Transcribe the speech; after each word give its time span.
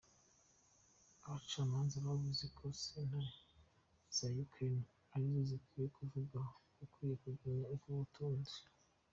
Abacamanza 1.25 1.95
bavuze 2.07 2.45
ko 2.57 2.63
sentare 2.81 3.31
za 4.15 4.27
Ukraine 4.45 4.83
ari 5.13 5.25
zo 5.33 5.41
zikwiye 5.49 5.87
kuvuga 5.97 6.37
uwukwiye 6.43 7.15
kugumya 7.23 7.65
ubwo 7.75 7.89
butunzi. 7.99 8.57